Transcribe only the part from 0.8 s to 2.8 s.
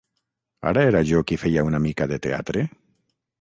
era jo qui feia una mica de teatre?